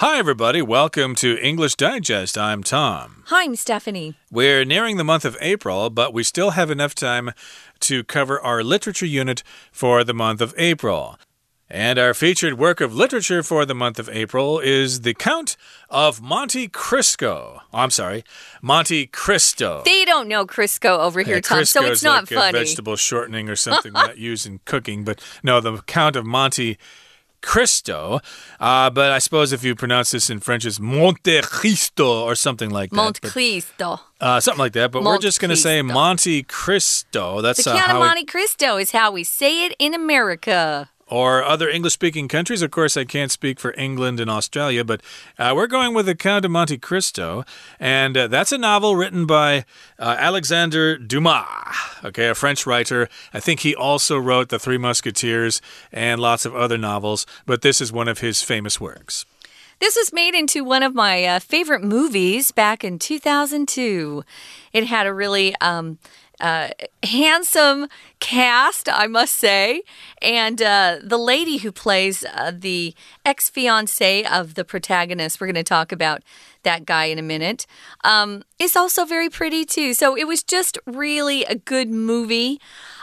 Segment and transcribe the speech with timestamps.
[0.00, 0.60] Hi, everybody.
[0.60, 2.36] Welcome to English Digest.
[2.36, 3.22] I'm Tom.
[3.28, 4.14] Hi, I'm Stephanie.
[4.30, 7.30] We're nearing the month of April, but we still have enough time
[7.80, 11.18] to cover our literature unit for the month of April.
[11.70, 15.56] And our featured work of literature for the month of April is The Count
[15.88, 17.62] of Monte Cristo.
[17.72, 18.22] Oh, I'm sorry,
[18.60, 19.80] Monte Cristo.
[19.86, 22.58] They don't know Crisco over here, Yeah, Tom, so it's not like funny.
[22.58, 26.76] Vegetable shortening or something not used in cooking, but no, the Count of Monte
[27.46, 28.20] Cristo.
[28.58, 32.70] Uh, but I suppose if you pronounce this in French, it's Monte Cristo or something
[32.70, 32.96] like that.
[32.96, 34.00] Monte Cristo.
[34.20, 34.90] uh, something like that.
[34.90, 37.40] But we're just going to say Monte Cristo.
[37.40, 40.90] That's The uh, Count of Monte Cristo is how we say it in America.
[41.06, 42.62] Or other English speaking countries.
[42.62, 45.00] Of course, I can't speak for England and Australia, but
[45.38, 47.44] uh, we're going with The Count of Monte Cristo.
[47.78, 49.64] And uh, that's a novel written by
[49.98, 51.44] uh, Alexander Dumas,
[52.04, 53.08] okay, a French writer.
[53.32, 57.80] I think he also wrote The Three Musketeers and lots of other novels, but this
[57.80, 59.26] is one of his famous works.
[59.78, 64.24] This was made into one of my uh, favorite movies back in 2002.
[64.72, 65.98] It had a really um,
[66.40, 66.68] uh,
[67.02, 69.82] handsome cast, I must say.
[70.22, 75.54] And uh, the lady who plays uh, the ex fiance of the protagonist, we're going
[75.56, 76.22] to talk about
[76.62, 77.66] that guy in a minute,
[78.02, 79.94] um, is also very pretty too.
[79.94, 82.60] So it was just really a good movie.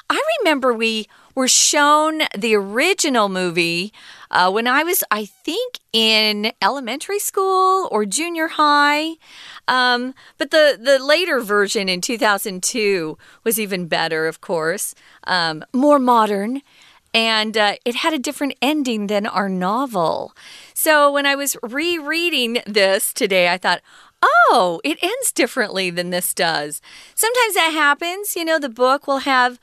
[0.09, 3.93] I remember we were shown the original movie
[4.31, 9.15] uh, when I was, I think, in elementary school or junior high.
[9.67, 15.99] Um, but the, the later version in 2002 was even better, of course, um, more
[15.99, 16.61] modern.
[17.13, 20.35] And uh, it had a different ending than our novel.
[20.73, 23.81] So when I was rereading this today, I thought,
[24.23, 26.81] oh, it ends differently than this does.
[27.13, 28.35] Sometimes that happens.
[28.35, 29.59] You know, the book will have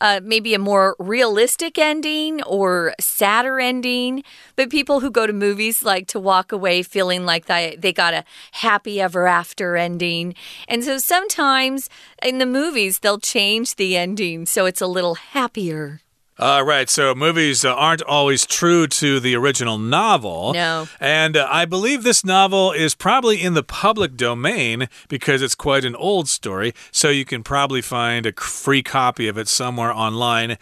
[0.00, 4.22] uh, maybe a more realistic ending or sadder ending.
[4.54, 8.14] But people who go to movies like to walk away feeling like they, they got
[8.14, 10.34] a happy ever after ending.
[10.68, 11.88] And so sometimes
[12.22, 16.00] in the movies, they'll change the ending so it's a little happier.
[16.38, 20.52] Uh, right, so movies uh, aren't always true to the original novel.
[20.52, 20.86] No.
[21.00, 25.84] And uh, I believe this novel is probably in the public domain because it's quite
[25.84, 30.58] an old story, so you can probably find a free copy of it somewhere online.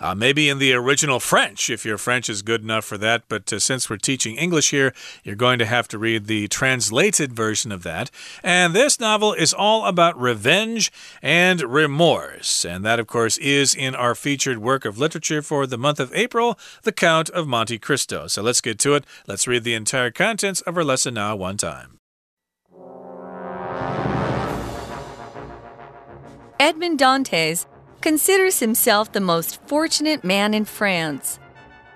[0.00, 3.24] Uh, maybe in the original French, if your French is good enough for that.
[3.28, 7.32] But uh, since we're teaching English here, you're going to have to read the translated
[7.32, 8.10] version of that.
[8.42, 12.64] And this novel is all about revenge and remorse.
[12.64, 16.12] And that, of course, is in our featured work of literature for the month of
[16.14, 18.26] April, The Count of Monte Cristo.
[18.26, 19.04] So let's get to it.
[19.26, 21.98] Let's read the entire contents of our lesson now, one time.
[26.60, 27.66] Edmond Dantes
[28.04, 31.38] considers himself the most fortunate man in France.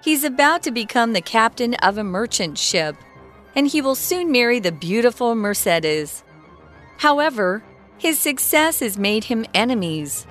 [0.02, 2.96] He's about to become the captain of a merchant ship,
[3.54, 6.24] and he will soon marry the beautiful Mercedes.
[6.96, 7.62] However,
[7.98, 10.26] his success has made him enemies.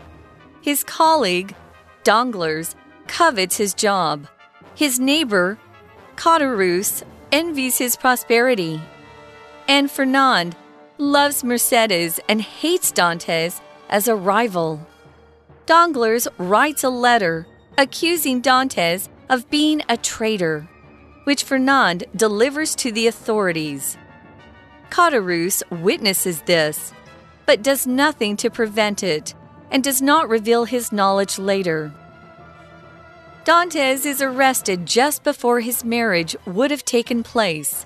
[0.61, 1.53] His colleague,
[2.03, 4.27] Danglars, covets his job.
[4.73, 5.59] His neighbor,
[6.15, 8.81] Caderousse, envies his prosperity.
[9.67, 10.55] And Fernand
[10.97, 13.61] loves Mercedes and hates Dantes
[13.91, 14.87] as a rival.
[15.67, 17.45] Danglars writes a letter
[17.77, 20.65] accusing Dantes of being a traitor,
[21.25, 23.97] which Fernand delivers to the authorities.
[24.89, 26.93] Caderousse witnesses this,
[27.45, 29.35] but does nothing to prevent it
[29.69, 31.91] and does not reveal his knowledge later.
[33.43, 37.85] Dantes is arrested just before his marriage would have taken place.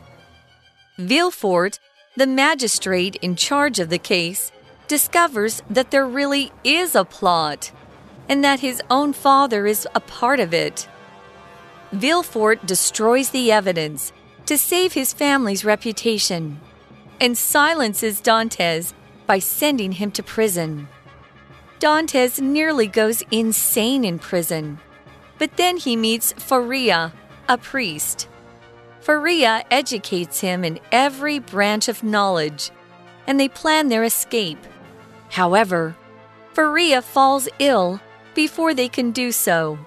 [0.99, 1.79] Villefort,
[2.15, 4.51] the magistrate in charge of the case,
[4.91, 7.71] discovers that there really is a plot
[8.27, 10.85] and that his own father is a part of it.
[11.93, 14.11] Villefort destroys the evidence
[14.45, 16.59] to save his family's reputation
[17.21, 18.93] and silences Dantes
[19.25, 20.89] by sending him to prison.
[21.79, 24.77] Dantes nearly goes insane in prison,
[25.37, 27.13] but then he meets Faria,
[27.47, 28.27] a priest.
[28.99, 32.71] Faria educates him in every branch of knowledge,
[33.25, 34.59] and they plan their escape.
[35.31, 35.95] However,
[36.53, 38.01] Faria falls ill
[38.35, 39.79] before they can do so.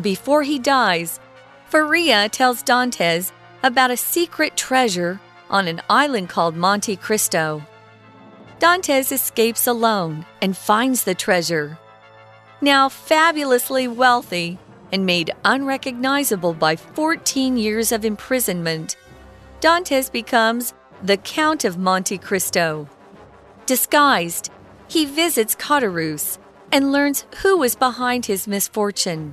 [0.00, 1.20] Before he dies,
[1.66, 3.32] Faria tells Dantes
[3.62, 5.20] about a secret treasure
[5.50, 7.62] on an island called Monte Cristo.
[8.58, 11.78] Dantes escapes alone and finds the treasure.
[12.62, 14.58] Now fabulously wealthy
[14.90, 18.96] and made unrecognizable by 14 years of imprisonment,
[19.60, 20.72] Dantes becomes
[21.02, 22.88] the Count of Monte Cristo.
[23.66, 24.50] Disguised,
[24.92, 26.36] he visits Caderousse
[26.70, 29.32] and learns who was behind his misfortune.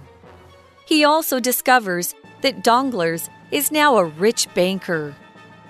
[0.86, 5.16] He also discovers that Danglars is now a rich banker.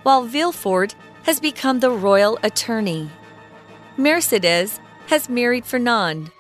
[0.04, 0.94] while Villefort
[1.24, 3.10] has become the royal attorney.
[3.98, 6.32] Mercedes has married Fernand,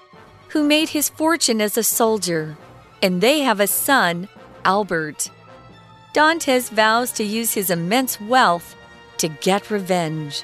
[0.49, 2.55] who made his fortune as a soldier,
[3.01, 4.29] and they have a son,
[4.63, 5.29] Albert.
[6.13, 8.75] Dantes vows to use his immense wealth
[9.17, 10.43] to get revenge.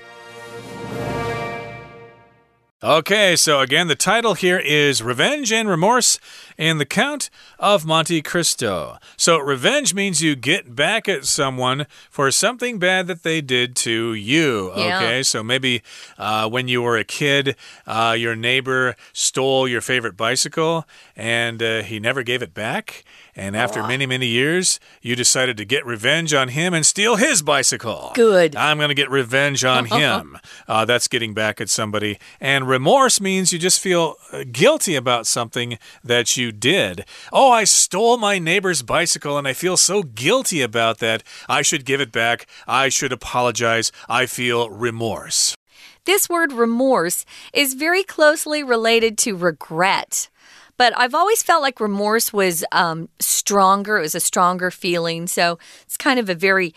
[2.83, 6.19] Okay, so again, the title here is Revenge and Remorse
[6.57, 8.97] in the Count of Monte Cristo.
[9.15, 14.13] So, revenge means you get back at someone for something bad that they did to
[14.13, 14.73] you.
[14.75, 14.97] Yeah.
[14.97, 15.83] Okay, so maybe
[16.17, 17.55] uh, when you were a kid,
[17.87, 20.85] uh, your neighbor stole your favorite bicycle
[21.15, 23.05] and uh, he never gave it back.
[23.35, 27.41] And after many, many years, you decided to get revenge on him and steal his
[27.41, 28.11] bicycle.
[28.15, 28.55] Good.
[28.55, 30.37] I'm going to get revenge on him.
[30.67, 32.17] Uh, that's getting back at somebody.
[32.39, 37.03] And remorse means you just feel uh, guilty about something that you did.
[37.33, 41.21] Oh, I stole my neighbor's bicycle and I feel so guilty about that.
[41.49, 42.47] I should give it back.
[42.67, 43.91] I should apologize.
[44.07, 45.57] I feel remorse.
[46.05, 50.29] This word remorse is very closely related to regret.
[50.77, 53.97] But I've always felt like remorse was um, stronger.
[53.97, 55.27] It was a stronger feeling.
[55.27, 56.73] So it's kind of a very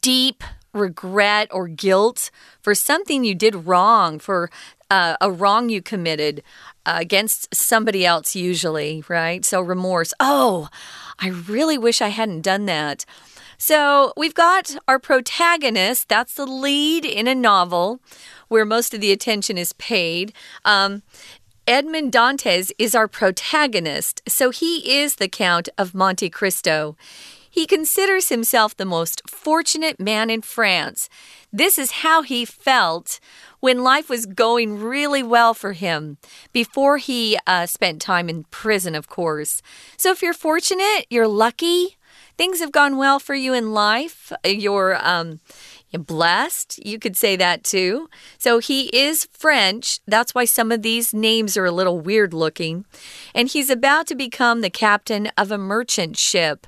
[0.00, 2.30] deep regret or guilt
[2.62, 4.50] for something you did wrong, for
[4.90, 6.42] uh, a wrong you committed
[6.86, 9.44] uh, against somebody else, usually, right?
[9.44, 10.12] So remorse.
[10.20, 10.68] Oh,
[11.18, 13.04] I really wish I hadn't done that.
[13.58, 16.08] So we've got our protagonist.
[16.08, 18.00] That's the lead in a novel
[18.48, 20.32] where most of the attention is paid.
[20.64, 21.02] Um,
[21.70, 26.96] Edmond Dantes is our protagonist, so he is the Count of Monte Cristo.
[27.48, 31.08] He considers himself the most fortunate man in France.
[31.52, 33.20] This is how he felt
[33.60, 36.18] when life was going really well for him
[36.52, 39.62] before he uh, spent time in prison, of course.
[39.96, 41.98] So if you're fortunate, you're lucky,
[42.36, 45.38] things have gone well for you in life, you're um,
[45.98, 46.84] blessed.
[46.84, 48.08] You could say that too.
[48.38, 50.00] So he is French.
[50.06, 52.84] That's why some of these names are a little weird looking.
[53.34, 56.66] And he's about to become the captain of a merchant ship.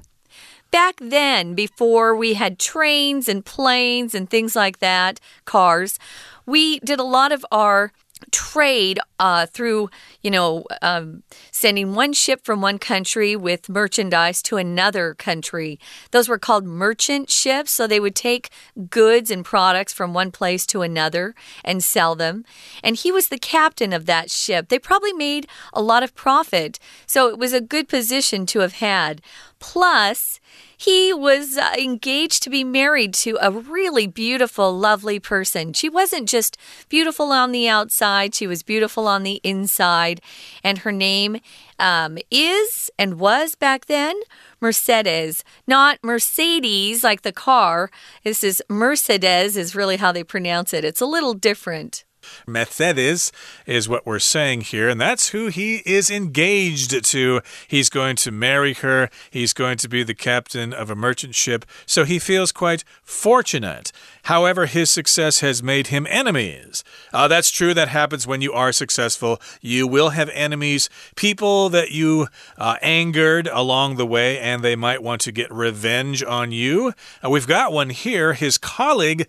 [0.71, 5.99] Back then, before we had trains and planes and things like that, cars,
[6.47, 7.93] we did a lot of our
[8.31, 9.91] trade uh, through,
[10.21, 15.79] you know, um, sending one ship from one country with merchandise to another country.
[16.11, 17.71] Those were called merchant ships.
[17.73, 18.51] So they would take
[18.91, 21.35] goods and products from one place to another
[21.65, 22.45] and sell them.
[22.83, 24.69] And he was the captain of that ship.
[24.69, 26.79] They probably made a lot of profit.
[27.07, 29.21] So it was a good position to have had.
[29.63, 30.41] Plus,
[30.77, 35.73] he was uh, engaged to be married to a really beautiful, lovely person.
[35.73, 36.57] She wasn't just
[36.89, 40.21] beautiful on the outside, she was beautiful on the inside.
[40.65, 41.41] And her name
[41.79, 44.21] um, is and was back then
[44.61, 47.89] Mercedes, not Mercedes like the car.
[48.25, 50.85] This is Mercedes, is really how they pronounce it.
[50.85, 52.05] It's a little different.
[52.47, 53.33] Mercedes
[53.67, 57.41] is what we're saying here, and that's who he is engaged to.
[57.69, 61.65] He's going to marry her, he's going to be the captain of a merchant ship,
[61.87, 63.93] so he feels quite fortunate.
[64.25, 66.85] However, his success has made him enemies.
[67.13, 69.41] Uh, that's true, that happens when you are successful.
[69.61, 75.03] You will have enemies, people that you uh, angered along the way, and they might
[75.03, 76.95] want to get revenge on you.
[77.25, 78.35] Uh, we've got one here.
[78.35, 79.29] His colleague.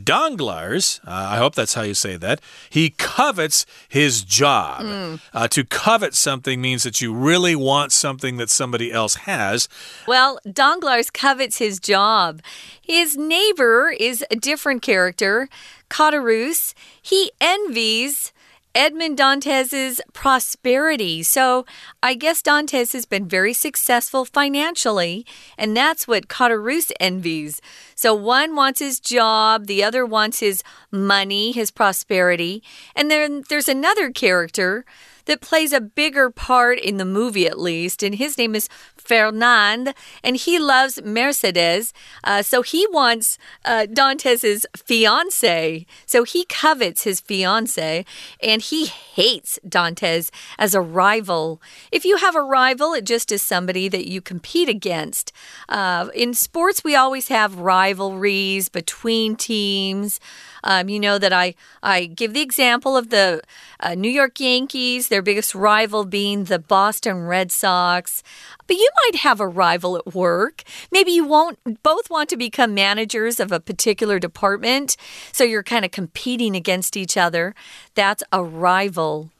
[0.00, 4.82] Danglars, uh, I hope that's how you say that, he covets his job.
[4.82, 5.20] Mm.
[5.32, 9.68] Uh, to covet something means that you really want something that somebody else has.
[10.06, 12.40] Well, Danglars covets his job.
[12.80, 15.48] His neighbor is a different character,
[15.90, 16.74] Caderousse.
[17.00, 18.32] He envies
[18.74, 21.22] Edmond Dantes's prosperity.
[21.22, 21.66] So
[22.02, 25.26] I guess Dantes has been very successful financially,
[25.58, 27.60] and that's what Caderousse envies.
[27.94, 32.62] So one wants his job, the other wants his money, his prosperity,
[32.96, 34.84] and then there's another character
[35.26, 39.94] that plays a bigger part in the movie, at least, and his name is Fernand,
[40.22, 41.92] and he loves Mercedes.
[42.24, 45.86] Uh, so he wants uh, Dantes's fiance.
[46.06, 48.04] So he covets his fiance,
[48.42, 51.60] and he hates Dantes as a rival.
[51.90, 55.32] If you have a rival, it just is somebody that you compete against.
[55.68, 60.20] Uh, in sports, we always have rivalries between teams.
[60.64, 63.42] Um, you know that I, I give the example of the
[63.80, 68.22] uh, New York Yankees, their biggest rival being the Boston Red Sox.
[68.66, 70.62] But you might have a rival at work.
[70.90, 74.96] Maybe you won't both want to become managers of a particular department,
[75.30, 77.54] so you're kind of competing against each other.
[77.94, 79.30] That's a rival.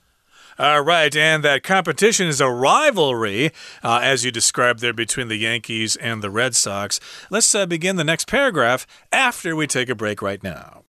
[0.58, 3.50] All right, and that competition is a rivalry,
[3.82, 7.00] uh, as you described there, between the Yankees and the Red Sox.
[7.30, 10.84] Let's uh, begin the next paragraph after we take a break right now.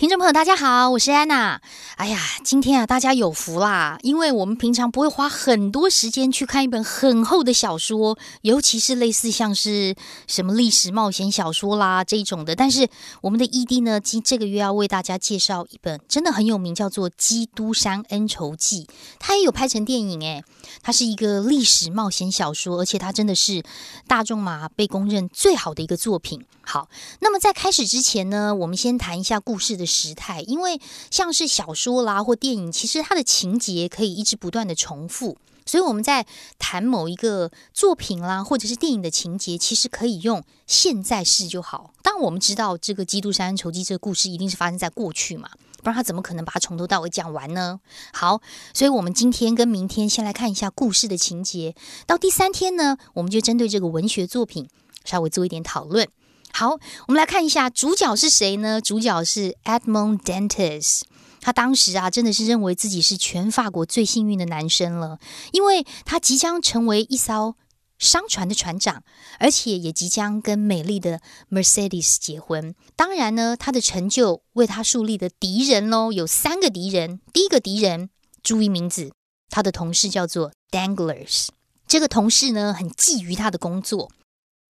[0.00, 1.60] 听众朋友，大家好，我是安娜。
[1.96, 9.94] 哎呀，今天啊，大家有福啦，因为我们平常不会花很多时间去看一本很厚的小说，尤其是类似像是
[10.26, 12.56] 什么历史冒险小说啦这一种的。
[12.56, 12.88] 但是
[13.20, 18.84] 我们的 ED 呢，今这个月要为大家介绍一本真的很有名，叫做《基督山恩仇记》，
[19.18, 20.42] 它也有拍成电影诶。
[20.80, 23.62] 它是一个历史冒险小说，而且它真的是
[24.08, 26.42] 大众嘛被公认最好的一个作品。
[26.72, 35.36] 好，那么在开始之前呢，我们先谈一下故事的时态，因为像是小说啦或电影，其实它的情节可以一直不断的重复，
[35.66, 36.24] 所以我们在
[36.60, 41.92] 谈某一个作品啦或者是电影的情节，其实可以用现在式就好。
[42.04, 45.50] 当我们知道这个《基督山仇记》这个故事一定是发生在过去嘛。
[45.78, 47.80] 不然他怎么可能把它从头到尾讲完呢？
[48.12, 48.40] 好，
[48.72, 51.74] 所以我们今天跟明天先来看一下故事的情节。
[52.06, 54.68] 到第三天呢，我们就针对这个文学作品
[55.04, 56.06] 稍微做一点讨论。
[56.52, 58.80] 好，我们来看一下主角是谁呢？
[58.80, 61.02] 主角是 Edmond Dantes。
[61.40, 65.18] 他当时啊，真的是认为自己是全法国最幸运的男生了，
[65.52, 67.56] 因为他即将成为一艘。
[67.98, 69.02] 商船的船长，
[69.38, 72.74] 而且也即将跟美丽的 Mercedes 结婚。
[72.96, 77.20] 当然呢，他的成就为他树立的敌人喽，有三个敌人。
[77.30, 78.08] 第一个敌人，
[78.42, 79.12] 注意名字，
[79.50, 81.48] 他的同事叫做 Danglers。
[81.86, 84.10] 这个同事呢，很觊觎他的工作。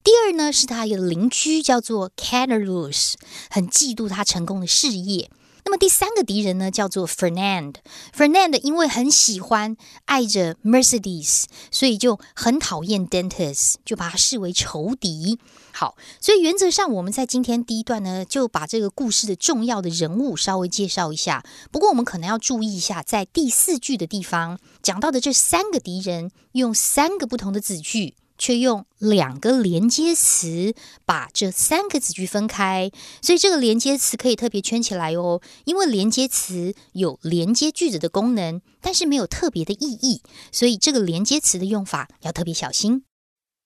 [0.02, 3.14] 第二呢，是他一个邻居叫做 Caterus，
[3.50, 5.30] 很嫉妒他成功的事业。
[5.62, 7.74] 那么第三个敌人呢，叫做 Fernand。
[8.16, 9.76] Fernand 因为很喜欢
[10.06, 15.38] 爱着 Mercedes，所以就很讨厌 Dentist，就把他视为仇敌。
[15.72, 21.44] 好，所以原则上我们在今天第一段呢，就把这个故事的重要的人物稍微介绍一下。
[21.70, 28.14] 不过我们可能要注意一下，在第四句的地方讲到的这三个敌人，用三个不同的子句。
[28.40, 35.42] 却用两个连接词把这三个子句分开，所以这个连接词可以特别圈起来哦。
[35.66, 43.04] 因为连接词有连接句子的功能，但是没有特别的意义，所以这个连接词的用法要特别小心。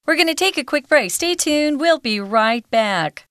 [0.04, 1.10] We're gonna take a quick break.
[1.10, 1.78] Stay tuned.
[1.78, 3.26] We'll be right back.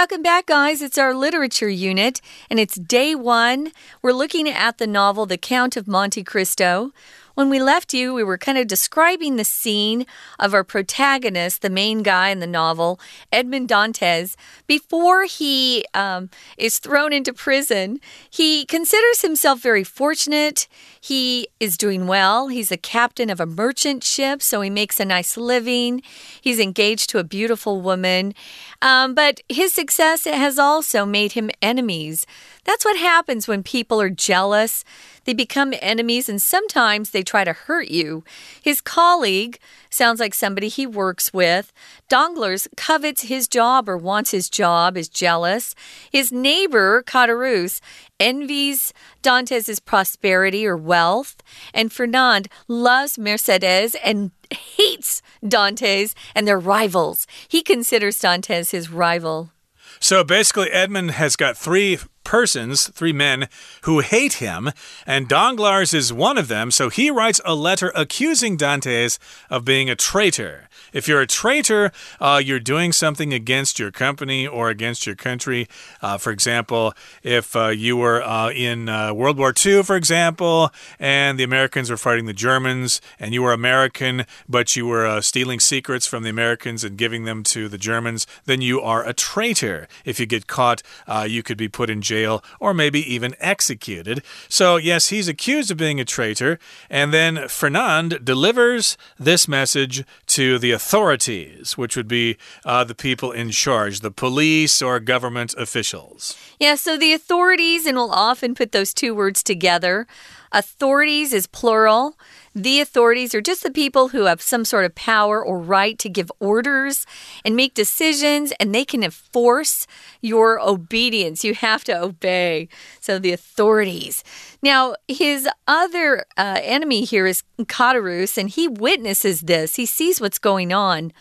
[0.00, 0.80] Welcome back, guys.
[0.80, 3.70] It's our literature unit, and it's day one.
[4.00, 6.92] We're looking at the novel The Count of Monte Cristo.
[7.40, 10.04] When we left you, we were kind of describing the scene
[10.38, 13.00] of our protagonist, the main guy in the novel,
[13.32, 14.36] Edmond Dantes.
[14.66, 16.28] Before he um,
[16.58, 20.68] is thrown into prison, he considers himself very fortunate.
[21.00, 22.48] He is doing well.
[22.48, 26.02] He's a captain of a merchant ship, so he makes a nice living.
[26.42, 28.34] He's engaged to a beautiful woman.
[28.82, 32.26] Um, but his success has also made him enemies.
[32.64, 34.84] That's what happens when people are jealous.
[35.24, 38.24] They become enemies and sometimes they try to hurt you.
[38.62, 39.58] His colleague
[39.90, 41.72] sounds like somebody he works with.
[42.08, 45.74] Danglars covets his job or wants his job, is jealous.
[46.10, 47.80] His neighbor, Caderousse,
[48.18, 51.42] envies Dantes' prosperity or wealth.
[51.74, 57.26] And Fernand loves Mercedes and hates Dantes and their rivals.
[57.48, 59.50] He considers Dantes his rival.
[59.98, 63.48] So basically, Edmond has got three persons, three men,
[63.82, 64.70] who hate him,
[65.06, 69.90] and Danglars is one of them, so he writes a letter accusing Dantes of being
[69.90, 70.68] a traitor.
[70.92, 75.68] If you're a traitor, uh, you're doing something against your company or against your country.
[76.02, 80.70] Uh, for example, if uh, you were uh, in uh, World War II, for example,
[80.98, 85.20] and the Americans were fighting the Germans, and you were American, but you were uh,
[85.20, 89.12] stealing secrets from the Americans and giving them to the Germans, then you are a
[89.12, 89.86] traitor.
[90.04, 90.82] If you get caught,
[91.26, 94.22] you could be put in jail or maybe even executed.
[94.48, 96.58] So, yes, he's accused of being a traitor.
[96.88, 98.96] And then Fernand delivers
[99.28, 100.04] this message
[100.36, 105.54] to the authorities, which would be uh, the people in charge, the police or government
[105.54, 106.36] officials.
[106.58, 110.06] Yeah, so the authorities, and we'll often put those two words together.
[110.52, 112.16] Authorities is plural.
[112.54, 116.08] The authorities are just the people who have some sort of power or right to
[116.08, 117.06] give orders
[117.44, 119.86] and make decisions, and they can enforce
[120.20, 121.44] your obedience.
[121.44, 122.68] You have to obey.
[123.00, 124.24] So, the authorities.
[124.62, 129.76] Now, his other uh, enemy here is Caderousse, and he witnesses this.
[129.76, 131.12] He sees what's going on.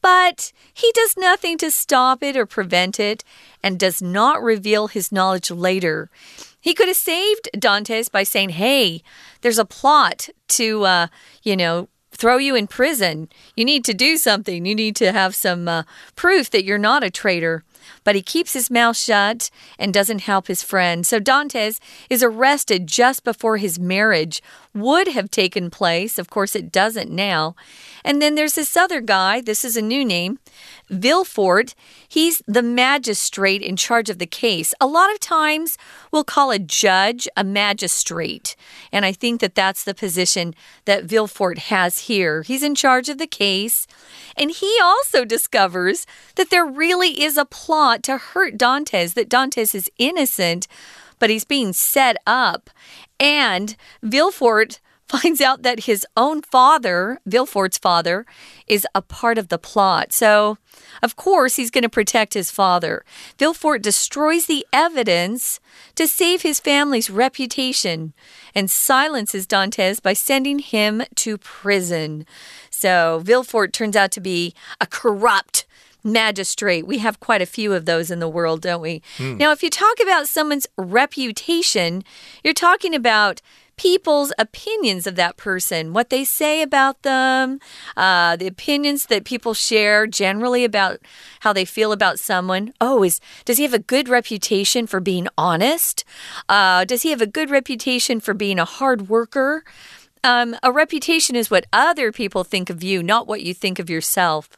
[0.00, 3.22] But he does nothing to stop it or prevent it
[3.62, 6.10] and does not reveal his knowledge later.
[6.62, 9.02] He could have saved Dantes by saying, Hey,
[9.42, 11.06] there's a plot to, uh,
[11.42, 13.28] you know, throw you in prison.
[13.56, 14.64] You need to do something.
[14.64, 15.82] You need to have some uh,
[16.14, 17.64] proof that you're not a traitor
[18.04, 21.06] but he keeps his mouth shut and doesn't help his friend.
[21.06, 21.80] So Dantes
[22.10, 24.42] is arrested just before his marriage
[24.74, 26.18] would have taken place.
[26.18, 27.54] Of course, it doesn't now.
[28.04, 30.38] And then there's this other guy, this is a new name,
[30.90, 31.74] Villefort.
[32.08, 34.74] He's the magistrate in charge of the case.
[34.80, 35.78] A lot of times
[36.10, 38.56] we'll call a judge a magistrate.
[38.90, 40.54] And I think that that's the position
[40.84, 42.42] that Villefort has here.
[42.42, 43.86] He's in charge of the case.
[44.36, 46.06] And he also discovers
[46.36, 50.66] that there really is a plot to hurt Dantes, that Dantes is innocent,
[51.18, 52.70] but he's being set up.
[53.20, 54.80] And Villefort
[55.12, 58.24] finds out that his own father, Villefort's father,
[58.66, 60.12] is a part of the plot.
[60.12, 60.56] So,
[61.02, 63.04] of course, he's going to protect his father.
[63.38, 65.60] Villefort destroys the evidence
[65.96, 68.14] to save his family's reputation
[68.54, 72.24] and silences Dantes by sending him to prison.
[72.70, 75.66] So, Villefort turns out to be a corrupt
[76.04, 76.86] magistrate.
[76.86, 79.02] We have quite a few of those in the world, don't we?
[79.18, 79.38] Mm.
[79.38, 82.02] Now, if you talk about someone's reputation,
[82.42, 83.40] you're talking about
[83.76, 87.58] people's opinions of that person, what they say about them,
[87.96, 91.00] uh, the opinions that people share generally about
[91.40, 92.72] how they feel about someone.
[92.80, 96.04] Oh, is does he have a good reputation for being honest?
[96.48, 99.64] Uh, does he have a good reputation for being a hard worker?
[100.24, 103.90] Um, a reputation is what other people think of you, not what you think of
[103.90, 104.48] yourself.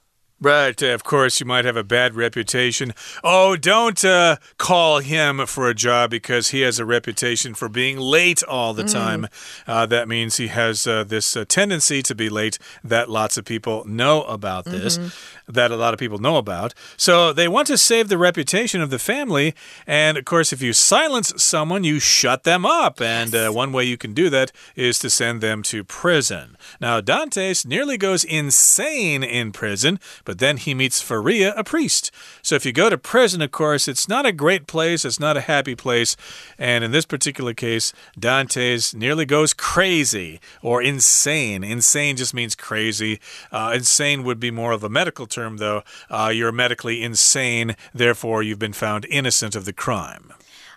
[0.45, 2.93] Right, of course, you might have a bad reputation.
[3.25, 7.97] Oh, don't uh, call him for a job because he has a reputation for being
[7.99, 8.93] late all the mm.
[8.93, 9.27] time.
[9.67, 13.47] Uh, that means he has uh, this uh, tendency to be late that lots of
[13.47, 15.44] people know about this, mm -hmm.
[15.49, 16.75] That a lot of people know about.
[16.97, 19.55] So they want to save the reputation of the family.
[19.87, 23.01] And of course, if you silence someone, you shut them up.
[23.01, 26.57] And uh, one way you can do that is to send them to prison.
[26.81, 32.11] Now, Dantes nearly goes insane in prison but then he meets Faria, a priest.
[32.43, 35.37] So if you go to prison, of course, it's not a great place, it's not
[35.37, 36.17] a happy place.
[36.59, 41.65] And in this particular case, Dantes nearly goes crazy or insane.
[41.65, 43.21] Insane just means crazy.
[43.53, 45.83] Uh, insane would be more of a medical term, though.
[46.09, 50.33] Uh, you're medically insane, therefore, you've been found innocent of the crime.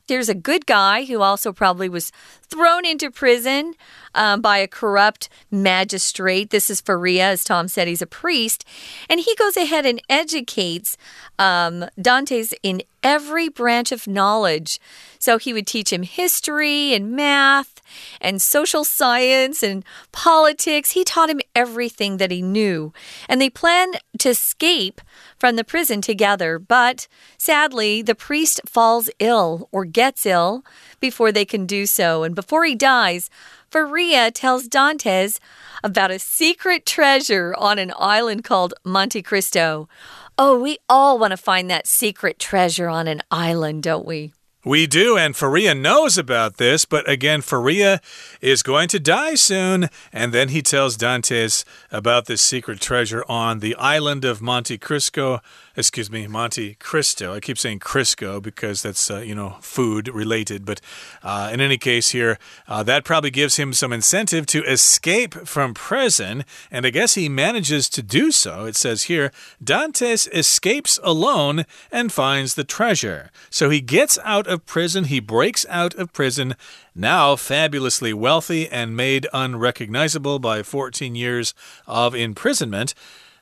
[0.08, 2.12] There's a good guy who also probably was
[2.50, 3.74] thrown into prison
[4.16, 6.50] um, by a corrupt magistrate.
[6.50, 8.66] This is Faria, as Tom said, he's a priest.
[9.10, 10.98] And he goes ahead and educates
[11.40, 14.80] um, Dantes in every branch of knowledge.
[15.20, 17.82] So he would teach him history and math
[18.20, 20.92] and social science and politics.
[20.92, 22.92] He taught him everything that he knew.
[23.30, 25.00] And they plan to escape
[25.38, 26.60] from the prison together.
[26.60, 27.08] But
[27.38, 30.66] sadly, the priest falls ill or gets ill
[31.00, 32.24] before they can do so.
[32.24, 33.32] And before he dies,
[33.72, 35.40] Faria tells Dantes
[35.84, 39.90] about a secret treasure on an island called Monte Cristo.
[40.38, 44.34] Oh, we all want to find that secret treasure on an island, don't we?
[44.64, 48.02] We do, and Faria knows about this, but again, Faria
[48.42, 49.90] is going to die soon.
[50.12, 55.40] And then he tells Dantes about this secret treasure on the island of Monte Cristo
[55.78, 57.36] excuse me, Monte Cristo.
[57.36, 60.66] I keep saying Crisco because that's, uh, you know, food related.
[60.66, 60.82] But
[61.22, 65.76] uh, in any case, here, uh, that probably gives him some incentive to escape from
[65.76, 66.44] prison.
[66.72, 68.66] And I guess he manages to do so.
[68.66, 69.32] It says here
[69.64, 73.30] Dantes escapes alone and finds the treasure.
[73.52, 76.56] So he gets out of prison, he breaks out of prison.
[76.96, 81.54] Now, fabulously wealthy and made unrecognizable by 14 years
[81.86, 82.96] of imprisonment.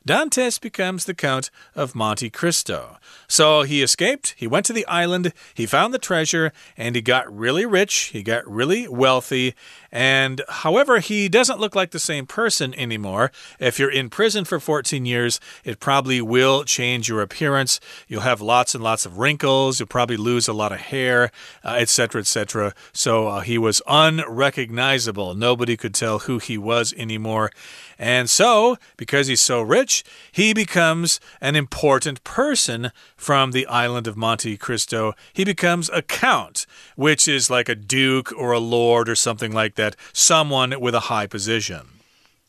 [0.06, 2.98] Dantes becomes the Count of Monte Cristo.
[3.26, 7.34] So he escaped, he went to the island, he found the treasure, and he got
[7.36, 9.56] really rich, he got really wealthy.
[9.90, 13.32] And however, he doesn't look like the same person anymore.
[13.58, 17.80] If you're in prison for 14 years, it probably will change your appearance.
[18.06, 21.32] You'll have lots and lots of wrinkles, you'll probably lose a lot of hair,
[21.64, 22.66] etc., uh, etc.
[22.68, 25.34] Et so uh, he was unrecognizable.
[25.34, 27.50] Nobody could tell who he was anymore.
[27.98, 29.95] And so, because he's so rich,
[30.32, 35.14] he becomes an important person from the island of Monte Cristo.
[35.32, 39.74] He becomes a count, which is like a duke or a lord or something like
[39.76, 41.88] that, someone with a high position.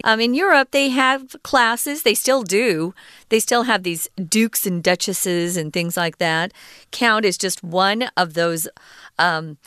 [0.04, 2.04] Um, in Europe, they have classes.
[2.04, 2.94] They still do.
[3.30, 6.54] They still have these dukes and duchesses and things like that.
[6.92, 8.68] Count is just one of those
[9.18, 9.58] um,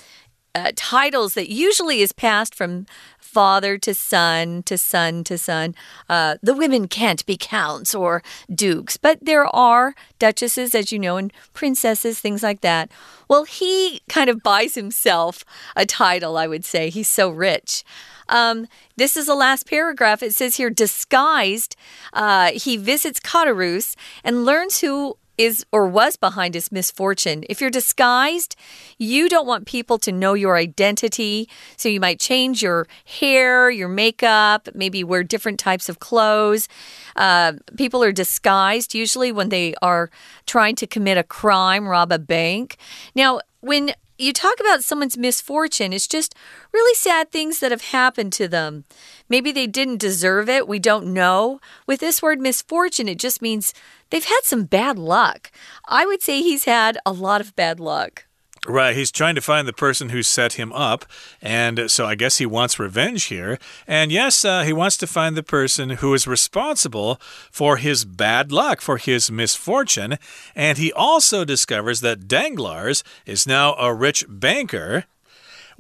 [0.55, 2.87] uh, titles that usually is passed from
[3.19, 5.75] father to son to son to son.
[6.09, 11.17] Uh, the women can't be counts or dukes, but there are duchesses, as you know,
[11.17, 12.91] and princesses, things like that.
[13.29, 15.45] Well, he kind of buys himself
[15.77, 16.91] a title, I would say.
[16.91, 17.85] He's so rich.
[18.29, 20.23] Um, this is the last paragraph.
[20.23, 21.77] It says here, disguised,
[22.13, 27.45] uh, he visits Caderousse and learns who is or was behind his misfortune.
[27.49, 28.57] If you're disguised,
[28.99, 31.49] you don't want people to know your identity.
[31.79, 36.69] So you might change your hair, your makeup, maybe wear different types of clothes.
[37.17, 40.11] Uh, people are disguised usually when they are
[40.45, 42.77] trying to commit a crime, rob a bank.
[43.15, 46.35] Now, when you talk about someone's misfortune, it's just
[46.73, 48.85] really sad things that have happened to them.
[49.31, 50.69] Maybe they didn't deserve it.
[50.69, 51.61] We don't know.
[51.87, 53.73] With this word misfortune, it just means
[54.11, 55.51] they've had some bad luck.
[55.89, 58.27] I would say he's had a lot of bad luck.
[58.67, 61.07] Right, he's trying to find the person who set him up,
[61.41, 63.59] and so I guess he wants revenge here.
[63.87, 67.19] And yes, uh, he wants to find the person who is responsible
[67.51, 70.19] for his bad luck, for his misfortune.
[70.55, 75.07] And he also discovers that Danglars is now a rich banker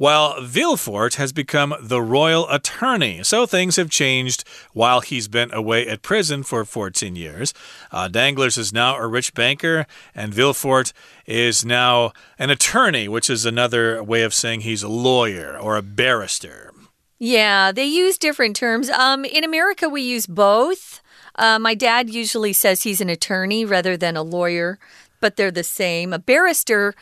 [0.00, 3.22] while Villefort has become the royal attorney.
[3.22, 7.52] So things have changed while he's been away at prison for 14 years.
[7.92, 9.84] Uh, Danglars is now a rich banker,
[10.14, 10.94] and Villefort
[11.26, 15.82] is now an attorney, which is another way of saying he's a lawyer or a
[15.82, 16.72] barrister.
[17.18, 18.88] Yeah, they use different terms.
[18.88, 21.02] Um, in America, we use both.
[21.34, 24.78] Uh, my dad usually says he's an attorney rather than a lawyer,
[25.20, 26.14] but they're the same.
[26.14, 26.94] A barrister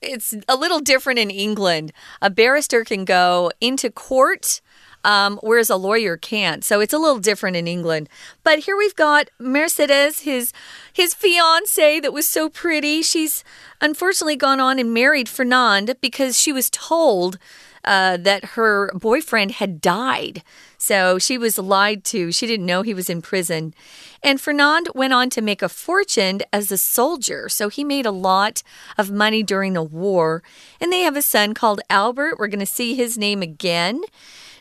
[0.00, 1.92] it's a little different in England.
[2.20, 4.60] A barrister can go into court.
[5.04, 6.64] Um, whereas a lawyer can't.
[6.64, 8.08] So it's a little different in England.
[8.42, 10.52] But here we've got Mercedes, his
[10.92, 13.02] his fiance that was so pretty.
[13.02, 13.44] She's
[13.80, 17.38] unfortunately gone on and married Fernand because she was told
[17.86, 20.42] uh, that her boyfriend had died.
[20.76, 22.32] So she was lied to.
[22.32, 23.74] She didn't know he was in prison.
[24.22, 27.48] And Fernand went on to make a fortune as a soldier.
[27.48, 28.62] So he made a lot
[28.98, 30.42] of money during the war.
[30.80, 32.38] And they have a son called Albert.
[32.38, 34.02] We're going to see his name again.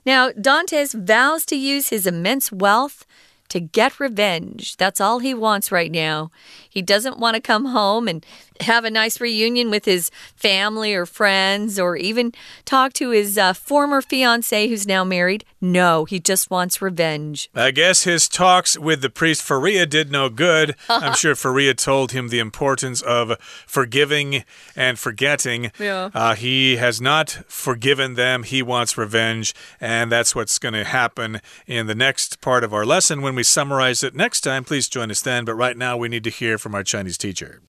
[0.06, 3.06] Now, Dantes vows to use his immense wealth
[3.50, 4.78] to get revenge.
[4.78, 6.32] That's all he wants right now.
[6.70, 8.26] He doesn't want to come home and
[8.62, 13.54] have a nice reunion with his family or friends or even talk to his uh,
[13.54, 15.46] former fiance who's now married.
[15.62, 17.50] No, he just wants revenge.
[17.56, 20.76] I guess his talks with the priest Faria did no good.
[20.90, 24.44] I'm sure Faria told him the importance of forgiving
[24.76, 25.72] and forgetting.
[25.80, 26.10] Yeah.
[26.14, 28.44] Uh, he has not forgiven them.
[28.44, 29.54] He wants revenge.
[29.82, 33.44] And that's what's going to happen in the next part of our lesson when we
[33.44, 34.64] summarize it next time.
[34.64, 35.46] Please join us then.
[35.46, 37.62] But right now, we need to hear from our Chinese teacher.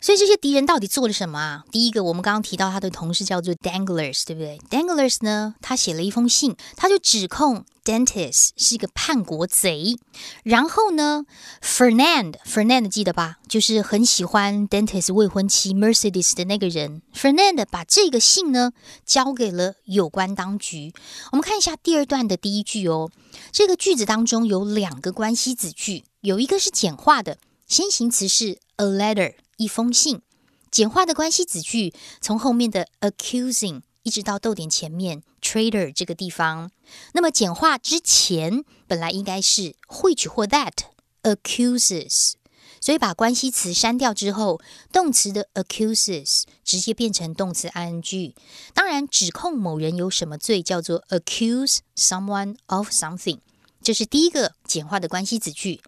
[0.00, 1.64] 所以这些敌人到底做了什么啊？
[1.72, 9.96] 第一个，我们刚刚提到他的同事叫做 Danglars，对不对？Danglars 呢，他写了一封信，他就指控 Dentist 是一个叛国贼。
[10.44, 11.24] 然后呢
[11.60, 13.38] ，Fernand，Fernand 记得吧？
[13.48, 17.02] 就是很喜欢 Dentist 未婚妻 Mercedes 的那个人。
[17.12, 18.70] Fernand 把这个信呢
[19.04, 20.92] 交给了有关当局。
[21.32, 23.10] 我们看一下第二段的第一句哦。
[23.50, 29.34] 这个句子当中有两个关系子句，有一个是简化的，先行词是 a letter。
[29.58, 30.22] 一封信，
[30.70, 36.70] 简化的关系子句从后面的 accusing 一直到逗点前面 traitor 这个地方。
[37.12, 40.72] 那么简化之前本来应该是 which 或 that
[41.24, 42.34] accuses，
[42.80, 44.60] 所以把关系词删掉之后，
[44.92, 48.34] 动词的 accuses 直接变成动词 ing。
[48.72, 53.40] 当然，指控某人有什么罪叫做 accuse someone of something。
[53.88, 55.80] 这是第一个简化的关系子句。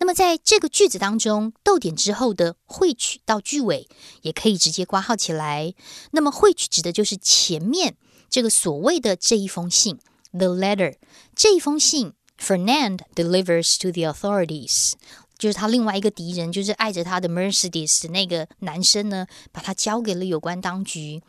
[0.00, 3.86] 那么在这个句子当中，逗点之后的汇取到句尾
[4.22, 5.72] 也可以直接挂号起来。
[6.10, 7.94] 那么汇取指的就是前面
[8.28, 10.00] 这个所谓的这一封信
[10.32, 10.96] ，the letter。
[11.36, 14.94] 这一封信，Fernand delivers to the authorities，
[15.38, 21.22] 就是他另外一个敌人，就是爱着他的 Mercedes 那个男生呢，把他交给了有关当局。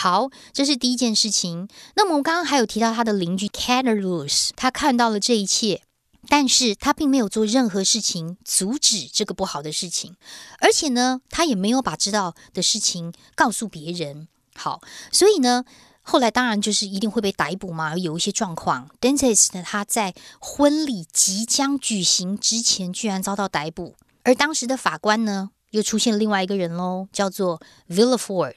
[0.00, 1.68] 好，这是第一件事情。
[1.96, 5.82] 那么我刚刚还有提到他的邻居 c a t e r l u s 他看到了这一切，
[6.28, 10.14] 但是他并没有做任何事情阻止这个不好的事情，
[10.60, 14.28] 而且呢，他也没有把知道的事情告诉别人。
[14.54, 14.80] 好，
[15.10, 15.64] 所以呢，
[16.02, 17.96] 后来当然就是一定会被逮捕嘛。
[17.96, 25.50] 有一些状况 d e n t i s t 呢，他在婚礼即将举行之前，居然遭到逮捕，而当时的法官呢？
[25.70, 28.56] 又出现另外一个人喽，叫做 Villefort。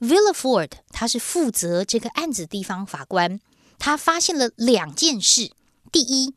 [0.00, 3.40] Villefort 他是负责这个案子地方法官，
[3.78, 5.50] 他发现了两件事：
[5.90, 6.34] 第一，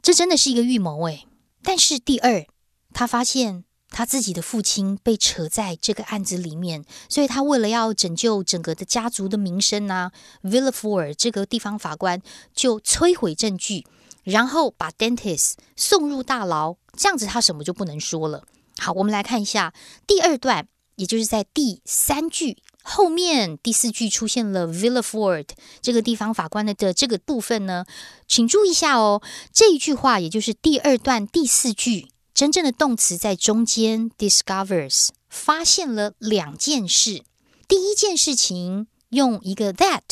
[0.00, 1.26] 这真的是一个预谋诶；
[1.62, 2.46] 但是第二，
[2.92, 10.10] 他发现他自己的父亲被扯在这个案子里面，所以他为了要拯救整个的家族的名声呢
[10.42, 12.20] v i l l a f o r 这个地方法官
[12.54, 13.84] 就摧毁证据，
[14.22, 18.44] 然后把 Dentist 送入大牢，这样子他什么就不能说了。
[18.78, 19.72] 好，我们来看一下
[20.06, 25.48] 第二段，也就是在第三句后面第四句出现了 Villaford
[25.80, 27.84] 这个地方法官的的这个部分呢，
[28.26, 32.08] 请注意一下哦，这一句话也就是第二段第四句。
[32.34, 37.22] 真正的动词在中间，discovers 发现了两件事。
[37.68, 40.02] 第一件事情用一个 that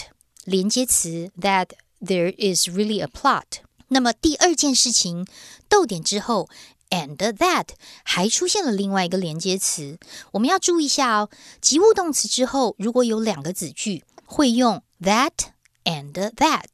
[0.45, 1.71] 连接词，that
[2.01, 3.65] there is really a plot。
[3.89, 5.27] 那么第二件事情
[5.69, 6.49] 逗点之后
[6.93, 7.71] ，and that
[8.05, 9.99] 还出现了另外一个连接词。
[10.33, 15.33] 我们要注意一下哦，及物动词之后如果有两个子句，会用 that
[15.85, 16.67] and that。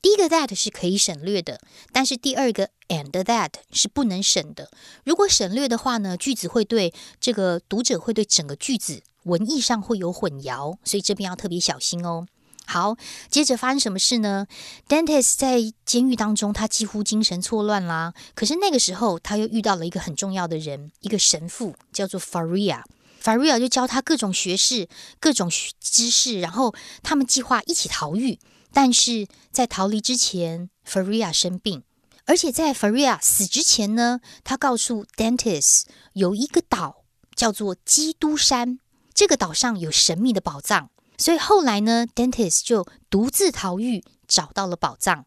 [0.00, 1.60] 第一个 that 是可以省略的，
[1.92, 4.70] 但是第二个 and that 是不能省的。
[5.04, 12.26] 如果省略的话呢，句子会对这个读者会对整个句子文意上会有混淆，所以这边要特别小心哦。
[12.70, 12.98] 好，
[13.30, 14.46] 接着发生什么事呢
[14.86, 18.12] ？Dentist 在监狱当中，他几乎精神错乱啦。
[18.34, 22.82] 可是那个时候，他又遇到了一个很重要的人，一个神父，叫做 Faria。
[23.22, 24.86] Faria 就教他各种学识、
[25.18, 25.50] 各种
[25.80, 28.38] 知识，然后他们计划一起逃狱。
[28.70, 31.84] 但是在逃离之前，Faria 生病，
[32.26, 37.04] 而且在 Faria 死之前呢，他告诉 Dentist 有一个岛
[37.34, 38.78] 叫做基督山，
[39.14, 40.90] 这个岛上有神秘的宝藏。
[41.18, 45.26] 所以后来呢，Dentist 就独自逃狱，找到了宝藏。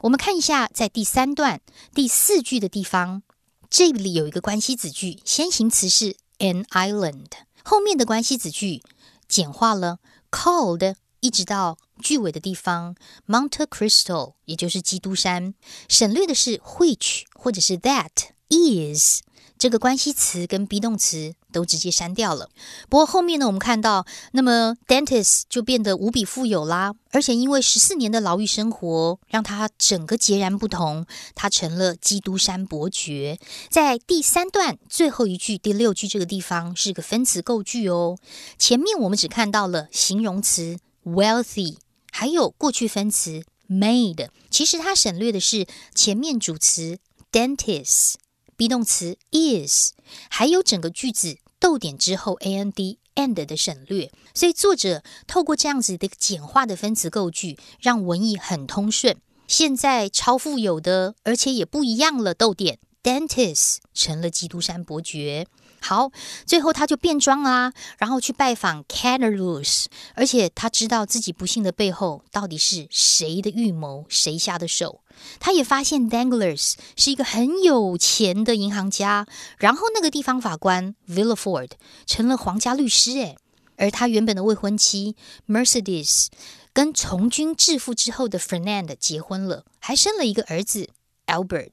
[0.00, 1.60] 我们看一下，在第三段
[1.94, 3.22] 第四句的地方，
[3.70, 7.26] 这里有一个关系子句，先行词是 an island，
[7.62, 8.82] 后面的关系子句
[9.28, 10.96] 简化了 called。
[11.20, 12.94] 一直到句尾的地方
[13.26, 15.54] ，Mount Crystal，也就是基督山，
[15.88, 18.10] 省略的是 which 或者是 that
[18.48, 19.22] is
[19.58, 22.48] 这个关系词跟 be 动词都直接删掉了。
[22.88, 33.38] 不过后面呢，我们看到，那么 Dentist 就变得无比富有啦，而且因为十四年的牢狱生活，让他整个截然不同，他成了基督山伯爵。
[33.70, 38.18] 在第三段最后一句第六句这个地方是个分词构句哦，
[38.58, 40.78] 前面我们只看到了形容词。
[41.06, 41.76] wealthy，
[42.10, 45.64] 还有过去分词 made，其实它省略的是
[45.94, 46.98] 前面主词
[47.30, 48.14] dentist
[48.56, 49.92] be 动词 is，
[50.28, 54.10] 还有整个句子逗点之后 and and 的省略。
[54.34, 59.16] 所以作者透过这样子的简化的分词构句，让文意很通顺。
[59.46, 62.34] 现在超富有的，而且也不一样了。
[62.34, 65.46] 逗点 dentist 成了基督山伯爵。
[65.86, 66.10] 好，
[66.44, 75.02] 最后他就变装啊，然后去拜访 Caterus，而且他知道自己不幸的背后到底是谁的预谋，谁下的手。
[75.38, 81.70] 他也发现 Danglers 是一个很有钱的银行家，然后那个地方法官 Villaford
[82.04, 83.36] 成了皇家律师，诶，
[83.76, 85.14] 而他原本的未婚妻
[85.46, 86.26] Mercedes
[86.72, 90.90] 跟从军致富之后的 Fernand 结婚了，还生了一个儿子
[91.26, 91.70] Albert，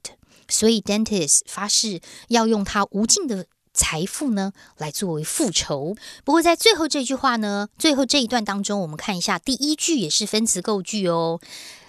[0.48, 3.46] 所以 Dentist 发誓要用他无尽的。
[3.74, 5.94] 财富呢，来作为复仇。
[6.24, 11.40] 不过在最后这句话呢，最后这一段当中，我们看一下第一句也是分词构句哦。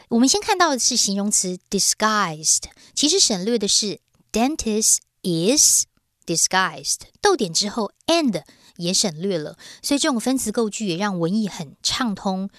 [0.09, 3.99] 我们先看到的是形容词 disguised，其实省略的是
[4.31, 5.85] dentist is
[6.25, 8.43] disguised，逗点之后 and
[8.77, 12.49] 也省略了，所以这种分词构句也让文意很畅通。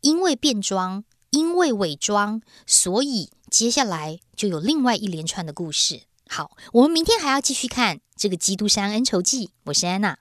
[0.00, 6.02] 因为变装，因为伪装，所以接下来就有另外一连串的故事。
[6.29, 9.47] 好，我们明天还要继续看这个《基督山恩仇记》。
[9.65, 10.17] 我是安娜。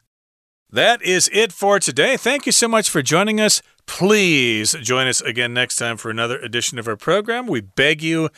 [0.73, 2.17] That is it for today.
[2.17, 3.61] Thank you so much for joining us.
[3.87, 7.47] Please join us again next time for another edition of our program.
[7.49, 8.31] We beg you,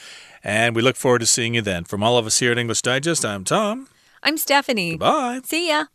[0.42, 1.84] and we look forward to seeing you then.
[1.84, 3.88] From all of us here at English Digest, I'm Tom.
[4.22, 4.96] I'm Stephanie.
[4.96, 5.42] Bye.
[5.44, 5.88] See ya.